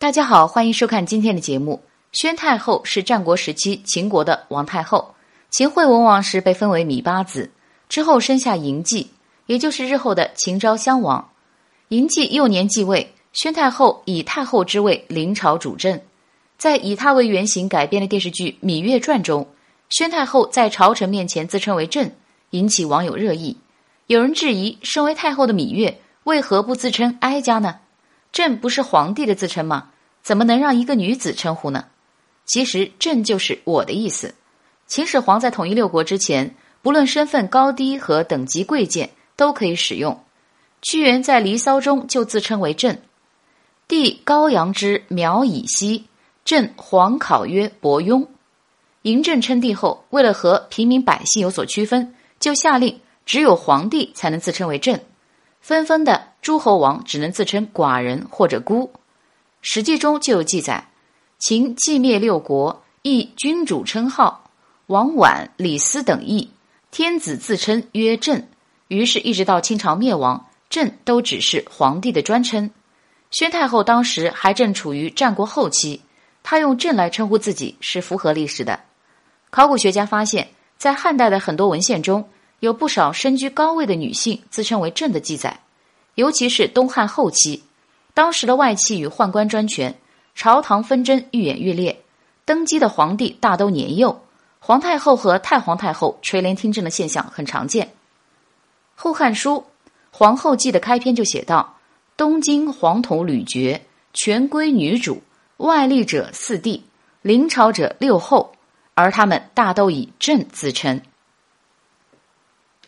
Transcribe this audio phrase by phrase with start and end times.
[0.00, 1.78] 大家好，欢迎收看今天的节目。
[2.12, 5.14] 宣太后是战国时期秦国的王太后，
[5.50, 7.50] 秦惠文王时被封为芈八子，
[7.86, 9.08] 之后生下嬴稷，
[9.44, 11.30] 也就是日后的秦昭襄王。
[11.90, 16.00] 嬴稷幼年继位，宣太后以太后之位临朝主政。
[16.56, 19.46] 在以她为原型改编的电视剧《芈月传》中，
[19.90, 22.16] 宣太后在朝臣面前自称为朕，
[22.52, 23.54] 引起网友热议。
[24.06, 27.80] 有人质疑，身为太后的芈月为何不自称哀家呢？
[28.32, 29.90] 朕不是皇帝的自称吗？
[30.22, 31.86] 怎么能让一个女子称呼呢？
[32.46, 34.34] 其实“朕”就是我的意思。
[34.86, 40.22] 秦始皇在统一六国之前，不论身份高低和等级贵贱，都可以使用。
[40.82, 43.02] 屈原在《离骚》中就自称为“朕”。
[43.88, 46.06] 帝高阳之苗以西，
[46.44, 48.26] 朕皇考曰伯庸。
[49.02, 55.00] 嬴政称帝后，为了和平民百姓有所区分，就下令只有皇帝才能自称为“朕”。
[55.60, 58.86] 纷纷的诸侯王只能自称寡人或者孤，
[59.60, 60.88] 《史记》中就有记载：
[61.38, 64.50] 秦既灭六国，亦君主称号，
[64.86, 66.50] 王绾、李斯等邑，
[66.90, 68.48] 天子自称曰朕。
[68.88, 72.70] 于是，一直到清朝灭亡，朕都只是皇帝的专称。
[73.30, 76.00] 宣太后当时还正处于战国后期，
[76.42, 78.80] 她用朕来称呼自己是符合历史的。
[79.50, 80.48] 考古学家发现，
[80.78, 82.28] 在汉代的很多文献中。
[82.60, 85.60] 有不少身居高位的女性自称为“朕”的记载，
[86.14, 87.62] 尤其是东汉后期，
[88.14, 89.98] 当时的外戚与宦官专权，
[90.34, 92.02] 朝堂纷争愈演愈烈，
[92.44, 94.22] 登基的皇帝大都年幼，
[94.58, 97.86] 皇太后和太皇太后垂帘听政的现象很常见。
[98.94, 99.64] 《后汉书·
[100.10, 101.76] 皇后记》的开篇就写道
[102.18, 105.22] ：“东京皇统屡绝，权归女主，
[105.56, 106.84] 外立者四帝，
[107.22, 108.52] 临朝者六后，
[108.94, 111.00] 而他们大都以‘朕’自称。”